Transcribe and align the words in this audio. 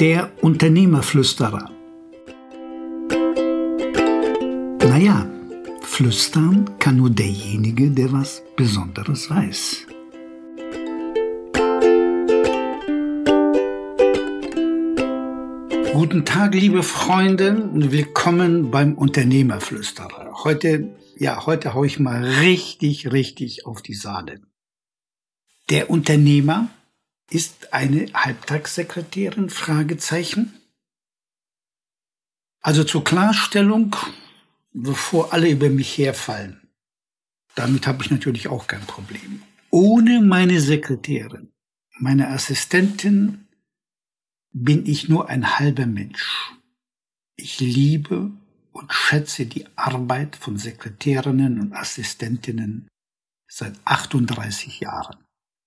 Der 0.00 0.32
Unternehmerflüsterer. 0.42 1.70
Naja, 4.88 5.24
flüstern 5.82 6.68
kann 6.80 6.96
nur 6.96 7.10
derjenige, 7.10 7.92
der 7.92 8.12
was 8.12 8.42
Besonderes 8.56 9.30
weiß. 9.30 9.86
Guten 15.92 16.24
Tag, 16.24 16.54
liebe 16.54 16.82
Freunde, 16.82 17.54
und 17.72 17.92
willkommen 17.92 18.72
beim 18.72 18.94
Unternehmerflüsterer. 18.94 20.42
Heute, 20.42 20.88
ja, 21.16 21.46
heute 21.46 21.72
hau 21.74 21.84
ich 21.84 22.00
mal 22.00 22.24
richtig, 22.24 23.12
richtig 23.12 23.64
auf 23.64 23.80
die 23.80 23.94
Sahne. 23.94 24.40
Der 25.70 25.88
Unternehmer 25.88 26.68
ist 27.30 27.72
eine 27.72 28.06
Halbtagssekretärin? 28.12 29.50
Fragezeichen. 29.50 30.54
Also 32.60 32.84
zur 32.84 33.04
Klarstellung, 33.04 33.94
bevor 34.72 35.32
alle 35.32 35.50
über 35.50 35.68
mich 35.68 35.98
herfallen. 35.98 36.68
Damit 37.54 37.86
habe 37.86 38.02
ich 38.02 38.10
natürlich 38.10 38.48
auch 38.48 38.66
kein 38.66 38.86
Problem. 38.86 39.42
Ohne 39.70 40.20
meine 40.20 40.60
Sekretärin, 40.60 41.52
meine 41.98 42.28
Assistentin 42.28 43.48
bin 44.52 44.86
ich 44.86 45.08
nur 45.08 45.28
ein 45.28 45.58
halber 45.58 45.86
Mensch. 45.86 46.52
Ich 47.36 47.60
liebe 47.60 48.30
und 48.72 48.92
schätze 48.92 49.46
die 49.46 49.66
Arbeit 49.76 50.36
von 50.36 50.56
Sekretärinnen 50.56 51.60
und 51.60 51.72
Assistentinnen 51.74 52.88
seit 53.48 53.74
38 53.84 54.80
Jahren. 54.80 55.18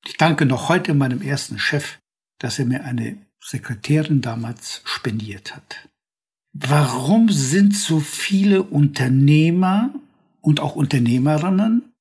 Ich 0.08 0.16
danke 0.16 0.46
noch 0.46 0.70
heute 0.70 0.94
meinem 0.94 1.22
ersten 1.22 1.60
Chef, 1.60 2.00
dass 2.40 2.60
er 2.60 2.66
mir 2.66 2.86
eine 2.86 3.18
Sekretärin 3.42 4.22
damals 4.22 4.82
spendiert 4.86 5.54
hat. 5.54 5.90
Warum 6.54 7.30
sind 7.30 7.76
so 7.76 8.00
viele 8.00 8.64
Unternehmer 8.64 9.94
und 10.40 10.62
auch 10.62 10.78
Unternehmerinnen 10.78 11.92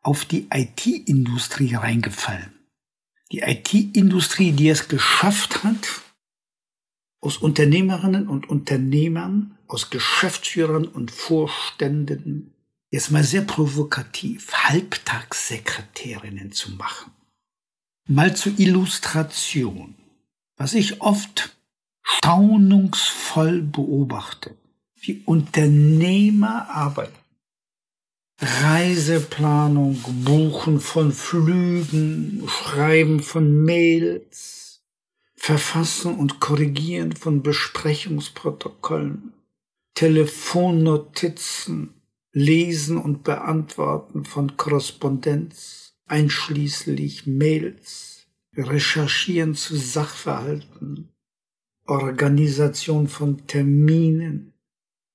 auf 0.00 0.24
die 0.24 0.48
IT-Industrie 0.50 1.74
reingefallen? 1.74 2.50
Die 3.30 3.40
IT-Industrie, 3.40 4.52
die 4.52 4.70
es 4.70 4.88
geschafft 4.88 5.62
hat, 5.62 6.00
aus 7.20 7.36
Unternehmerinnen 7.36 8.26
und 8.26 8.48
Unternehmern, 8.48 9.58
aus 9.66 9.90
Geschäftsführern 9.90 10.86
und 10.86 11.10
Vorständen, 11.10 12.54
jetzt 12.90 13.10
mal 13.10 13.22
sehr 13.22 13.42
provokativ, 13.42 14.50
Halbtagssekretärinnen 14.50 16.52
zu 16.52 16.72
machen. 16.72 17.12
Mal 18.12 18.34
zur 18.34 18.58
Illustration, 18.58 19.94
was 20.56 20.74
ich 20.74 21.00
oft 21.00 21.56
staunungsvoll 22.02 23.62
beobachte, 23.62 24.56
wie 24.96 25.22
Unternehmer 25.26 26.68
arbeiten. 26.70 27.14
Reiseplanung, 28.40 30.02
Buchen 30.24 30.80
von 30.80 31.12
Flügen, 31.12 32.42
Schreiben 32.48 33.22
von 33.22 33.62
Mails, 33.62 34.82
Verfassen 35.36 36.16
und 36.16 36.40
Korrigieren 36.40 37.14
von 37.14 37.44
Besprechungsprotokollen, 37.44 39.34
Telefonnotizen, 39.94 41.94
Lesen 42.32 42.96
und 42.96 43.22
Beantworten 43.22 44.24
von 44.24 44.56
Korrespondenz, 44.56 45.89
einschließlich 46.10 47.26
Mails, 47.26 48.26
Recherchieren 48.56 49.54
zu 49.54 49.76
Sachverhalten, 49.76 51.08
Organisation 51.86 53.08
von 53.08 53.46
Terminen, 53.46 54.52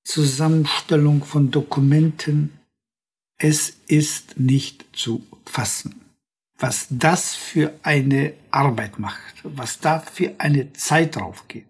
Zusammenstellung 0.03 1.23
von 1.23 1.51
Dokumenten. 1.51 2.51
Es 3.37 3.77
ist 3.87 4.39
nicht 4.39 4.85
zu 4.93 5.25
fassen 5.45 6.05
was 6.57 6.87
das 6.89 7.35
für 7.35 7.73
eine 7.83 8.33
Arbeit 8.51 8.99
macht, 8.99 9.35
was 9.43 9.79
da 9.79 9.99
für 9.99 10.35
eine 10.37 10.73
Zeit 10.73 11.15
drauf 11.15 11.47
geht. 11.47 11.65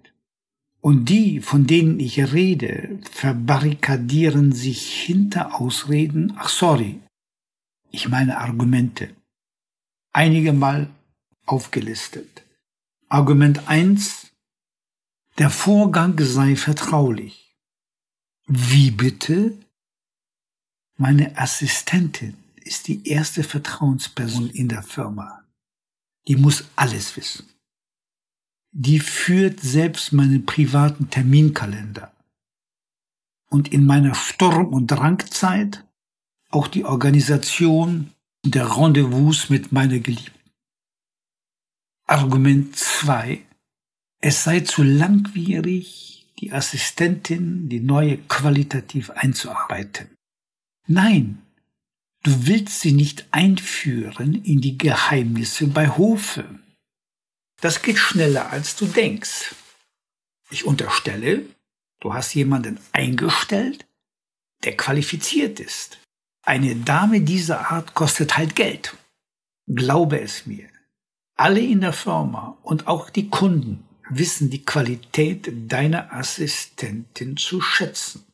Und 0.81 1.09
die, 1.09 1.39
von 1.39 1.65
denen 1.65 1.99
ich 1.99 2.31
rede, 2.31 2.99
verbarrikadieren 3.11 4.51
sich 4.51 4.91
hinter 4.91 5.59
Ausreden, 5.59 6.33
ach 6.37 6.49
sorry, 6.49 6.99
ich 7.95 8.09
meine 8.09 8.37
Argumente. 8.39 9.15
Einige 10.11 10.53
Mal 10.53 10.89
aufgelistet. 11.45 12.43
Argument 13.07 13.67
eins: 13.67 14.27
Der 15.37 15.49
Vorgang 15.49 16.17
sei 16.19 16.55
vertraulich. 16.55 17.55
Wie 18.47 18.91
bitte? 18.91 19.57
Meine 20.97 21.37
Assistentin 21.37 22.37
ist 22.55 22.87
die 22.87 23.07
erste 23.07 23.43
Vertrauensperson 23.43 24.49
in 24.49 24.67
der 24.69 24.83
Firma. 24.83 25.43
Die 26.27 26.35
muss 26.35 26.65
alles 26.75 27.15
wissen. 27.17 27.47
Die 28.71 28.99
führt 28.99 29.59
selbst 29.61 30.11
meinen 30.11 30.45
privaten 30.45 31.09
Terminkalender. 31.09 32.11
Und 33.49 33.71
in 33.71 33.85
meiner 33.85 34.15
Sturm- 34.15 34.73
und 34.73 34.87
Drangzeit 34.87 35.84
auch 36.55 36.67
die 36.67 36.85
Organisation 36.85 38.11
der 38.45 38.77
Rendezvous 38.77 39.49
mit 39.49 39.71
meiner 39.71 39.99
Geliebten. 39.99 40.49
Argument 42.07 42.75
zwei: 42.75 43.45
Es 44.21 44.43
sei 44.43 44.61
zu 44.61 44.81
langwierig, 44.81 46.27
die 46.39 46.51
Assistentin, 46.51 47.69
die 47.69 47.79
neue 47.79 48.17
qualitativ 48.17 49.09
einzuarbeiten. 49.11 50.07
Nein, 50.87 51.45
Du 52.25 52.47
willst 52.47 52.81
sie 52.81 52.91
nicht 52.91 53.27
einführen 53.29 54.43
in 54.43 54.59
die 54.59 54.79
Geheimnisse 54.79 55.67
bei 55.67 55.87
Hofe. 55.87 56.59
Das 57.61 57.83
geht 57.83 57.99
schneller, 57.99 58.49
als 58.49 58.75
du 58.75 58.87
denkst. 58.87 59.53
Ich 60.49 60.65
unterstelle, 60.65 61.45
du 62.01 62.15
hast 62.15 62.33
jemanden 62.33 62.79
eingestellt, 62.93 63.85
der 64.63 64.75
qualifiziert 64.75 65.59
ist. 65.59 65.99
Eine 66.47 66.75
Dame 66.75 67.21
dieser 67.21 67.71
Art 67.71 67.95
kostet 67.95 68.37
halt 68.37 68.55
Geld. 68.55 68.95
Glaube 69.67 70.21
es 70.21 70.45
mir. 70.45 70.69
Alle 71.35 71.59
in 71.59 71.81
der 71.81 71.91
Firma 71.91 72.55
und 72.61 72.85
auch 72.85 73.09
die 73.09 73.29
Kunden 73.29 73.83
wissen 74.11 74.51
die 74.51 74.63
Qualität 74.63 75.51
deiner 75.71 76.13
Assistentin 76.13 77.35
zu 77.35 77.61
schätzen. 77.61 78.25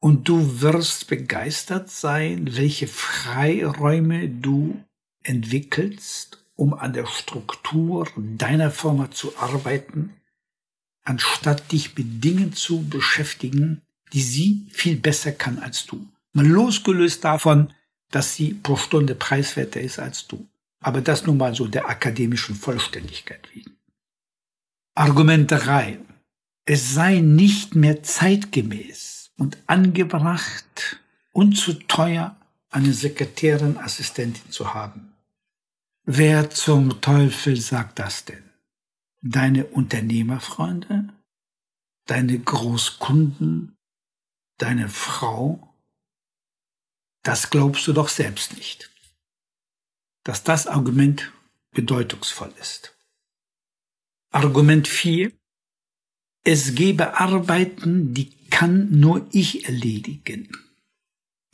Und 0.00 0.28
du 0.28 0.60
wirst 0.60 1.06
begeistert 1.06 1.90
sein, 1.90 2.56
welche 2.56 2.88
Freiräume 2.88 4.28
du 4.28 4.82
entwickelst, 5.22 6.44
um 6.56 6.74
an 6.74 6.92
der 6.92 7.06
Struktur 7.06 8.08
deiner 8.16 8.72
Firma 8.72 9.12
zu 9.12 9.38
arbeiten, 9.38 10.16
anstatt 11.04 11.70
dich 11.70 11.96
mit 11.96 12.24
Dingen 12.24 12.52
zu 12.52 12.82
beschäftigen, 12.88 13.82
die 14.12 14.22
sie 14.22 14.66
viel 14.72 14.96
besser 14.96 15.30
kann 15.30 15.60
als 15.60 15.86
du. 15.86 16.04
Mal 16.32 16.46
losgelöst 16.46 17.24
davon, 17.24 17.72
dass 18.10 18.34
sie 18.34 18.54
pro 18.54 18.76
Stunde 18.76 19.14
preiswerter 19.14 19.80
ist 19.80 19.98
als 19.98 20.26
du. 20.26 20.48
Aber 20.80 21.00
das 21.00 21.26
nun 21.26 21.36
mal 21.36 21.54
so 21.54 21.66
der 21.66 21.88
akademischen 21.88 22.54
Vollständigkeit 22.54 23.48
wegen. 23.54 23.76
Argument 24.94 25.50
3. 25.50 25.98
Es 26.64 26.94
sei 26.94 27.20
nicht 27.20 27.74
mehr 27.74 28.02
zeitgemäß 28.02 29.32
und 29.38 29.58
angebracht 29.66 31.00
und 31.32 31.54
zu 31.56 31.74
teuer, 31.74 32.36
eine 32.70 32.92
Sekretärin, 32.92 33.76
Assistentin 33.78 34.50
zu 34.50 34.74
haben. 34.74 35.12
Wer 36.04 36.50
zum 36.50 37.00
Teufel 37.00 37.56
sagt 37.56 37.98
das 37.98 38.24
denn? 38.24 38.42
Deine 39.22 39.66
Unternehmerfreunde? 39.66 41.08
Deine 42.06 42.38
Großkunden? 42.38 43.76
Deine 44.58 44.88
Frau? 44.88 45.71
Das 47.22 47.50
glaubst 47.50 47.86
du 47.86 47.92
doch 47.92 48.08
selbst 48.08 48.56
nicht. 48.56 48.90
Dass 50.24 50.44
das 50.44 50.66
Argument 50.66 51.32
bedeutungsvoll 51.72 52.52
ist. 52.60 52.96
Argument 54.32 54.88
4. 54.88 55.32
Es 56.44 56.74
gebe 56.74 57.18
Arbeiten, 57.20 58.14
die 58.14 58.30
kann 58.50 58.90
nur 58.90 59.26
ich 59.32 59.66
erledigen. 59.66 60.50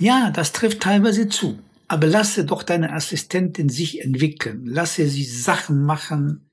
Ja, 0.01 0.31
das 0.31 0.53
trifft 0.53 0.81
teilweise 0.81 1.29
zu. 1.29 1.59
Aber 1.89 2.07
lasse 2.07 2.45
doch 2.45 2.63
deine 2.63 2.93
Assistentin 2.93 3.69
sich 3.69 4.03
entwickeln. 4.03 4.67
Lasse 4.67 5.09
sie 5.09 5.25
Sachen 5.25 5.83
machen, 5.83 6.51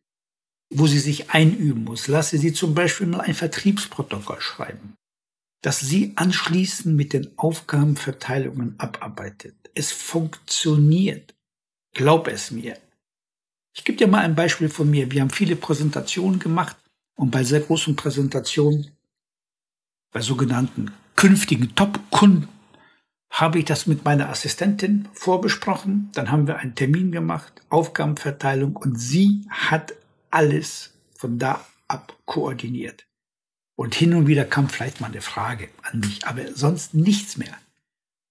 wo 0.73 0.87
sie 0.87 0.99
sich 0.99 1.31
einüben 1.31 1.83
muss. 1.83 2.07
Lasse 2.07 2.37
sie 2.37 2.53
zum 2.53 2.73
Beispiel 2.73 3.07
mal 3.07 3.21
ein 3.21 3.35
Vertriebsprotokoll 3.35 4.41
schreiben, 4.41 4.95
das 5.65 5.79
sie 5.79 6.13
anschließend 6.15 6.95
mit 6.95 7.11
den 7.11 7.35
Aufgabenverteilungen 7.39 8.75
abarbeitet. 8.77 9.55
Es 9.73 9.91
funktioniert. 9.91 11.33
Glaub 11.91 12.27
es 12.27 12.51
mir. 12.51 12.77
Ich 13.73 13.83
gebe 13.83 13.97
dir 13.97 14.07
mal 14.07 14.19
ein 14.19 14.35
Beispiel 14.35 14.69
von 14.69 14.87
mir. 14.87 15.09
Wir 15.09 15.21
haben 15.21 15.31
viele 15.31 15.55
Präsentationen 15.55 16.37
gemacht 16.37 16.77
Und 17.15 17.31
bei 17.31 17.43
sehr 17.43 17.61
großen 17.61 17.95
Präsentationen, 17.95 18.91
bei 20.11 20.21
sogenannten 20.21 20.91
künftigen 21.15 21.73
Top-Kunden, 21.73 22.47
habe 23.31 23.59
ich 23.59 23.65
das 23.65 23.87
mit 23.87 24.05
meiner 24.05 24.29
Assistentin 24.29 25.07
vorbesprochen. 25.13 26.11
Dann 26.13 26.29
haben 26.29 26.45
wir 26.45 26.57
einen 26.57 26.75
Termin 26.75 27.11
gemacht, 27.11 27.63
Aufgabenverteilung 27.69 28.75
und 28.75 28.99
sie 28.99 29.47
hat 29.49 29.93
alles 30.29 30.93
von 31.17 31.39
da 31.39 31.65
ab 31.87 32.15
koordiniert. 32.25 33.04
Und 33.75 33.93
hin 33.95 34.13
und 34.13 34.27
wieder 34.27 34.45
kam 34.45 34.69
vielleicht 34.69 35.01
mal 35.01 35.07
eine 35.07 35.21
Frage 35.21 35.69
an 35.81 35.99
mich, 35.99 36.25
aber 36.25 36.53
sonst 36.53 36.93
nichts 36.93 37.37
mehr. 37.37 37.57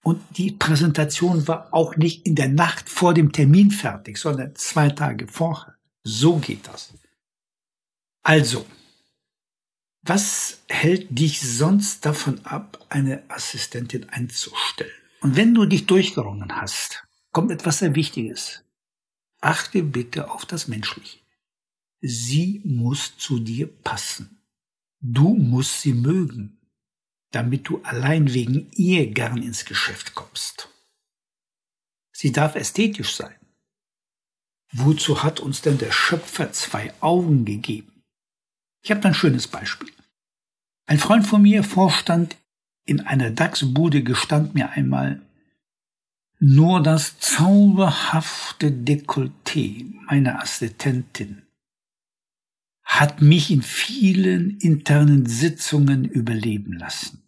Und 0.03 0.23
die 0.37 0.53
Präsentation 0.53 1.49
war 1.49 1.69
auch 1.73 1.97
nicht 1.97 2.27
in 2.27 2.35
der 2.35 2.49
Nacht 2.49 2.89
vor 2.89 3.15
dem 3.15 3.33
Termin 3.33 3.71
fertig, 3.71 4.19
sondern 4.19 4.55
zwei 4.55 4.91
Tage 4.91 5.27
vorher. 5.27 5.75
So 6.03 6.37
geht 6.37 6.67
das. 6.69 6.93
Also, 8.23 8.67
was 10.03 10.63
hält 10.69 11.19
dich 11.19 11.41
sonst 11.41 12.05
davon 12.05 12.45
ab, 12.45 12.85
eine 12.91 13.23
Assistentin 13.29 14.09
einzustellen? 14.11 14.91
Und 15.23 15.37
wenn 15.37 15.55
du 15.55 15.65
dich 15.65 15.87
durchgerungen 15.87 16.55
hast, 16.55 17.07
kommt 17.33 17.51
etwas 17.51 17.79
sehr 17.79 17.95
Wichtiges. 17.95 18.63
Achte 19.41 19.83
bitte 19.83 20.31
auf 20.31 20.45
das 20.45 20.69
Menschliche. 20.69 21.19
Sie 22.03 22.61
muss 22.65 23.17
zu 23.17 23.39
dir 23.39 23.67
passen. 23.67 24.44
Du 25.07 25.35
musst 25.35 25.83
sie 25.83 25.95
mögen 25.95 26.55
damit 27.35 27.69
du 27.69 27.83
allein 27.83 28.33
wegen 28.33 28.71
ihr 28.73 29.11
gern 29.11 29.43
ins 29.43 29.65
Geschäft 29.65 30.15
kommst. 30.15 30.69
Sie 32.13 32.31
darf 32.31 32.55
ästhetisch 32.55 33.17
sein. 33.17 33.35
Wozu 34.73 35.23
hat 35.23 35.41
uns 35.41 35.61
denn 35.61 35.79
der 35.79 35.91
Schöpfer 35.91 36.53
zwei 36.53 36.95
Augen 37.01 37.45
gegeben? 37.45 38.03
Ich 38.83 38.91
habe 38.91 39.05
ein 39.05 39.15
schönes 39.15 39.49
Beispiel. 39.49 39.93
Ein 40.87 40.99
Freund 40.99 41.27
von 41.27 41.43
mir, 41.43 41.65
Vorstand 41.65 42.37
in 42.85 43.01
einer 43.01 43.31
DAX-Bude, 43.31 44.03
gestand 44.05 44.55
mir 44.55 44.71
einmal, 44.71 45.23
nur 46.39 46.83
das 46.83 47.19
zauberhafte 47.19 48.71
Dekolleté 48.71 49.93
meiner 50.07 50.41
Assistentin 50.41 51.43
hat 53.01 53.23
mich 53.23 53.51
in 53.51 53.63
vielen 53.63 54.59
internen 54.59 55.27
Sitzungen 55.27 56.05
überleben 56.05 56.75
lassen. 56.75 57.23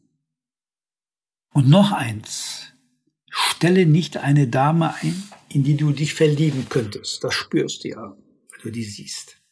Und 1.53 1.69
noch 1.69 1.93
eins. 1.93 2.73
Stelle 3.31 3.87
nicht 3.87 4.19
eine 4.19 4.49
Dame 4.49 4.95
ein, 4.95 5.23
in 5.49 5.65
die 5.65 5.77
du 5.77 5.93
dich 5.93 6.15
verlieben 6.15 6.69
könntest. 6.69 7.25
Das 7.25 7.35
spürst 7.35 7.85
du 7.85 7.89
ja, 7.89 8.17
wenn 8.51 8.61
du 8.63 8.71
die 8.71 8.85
siehst. 8.85 9.43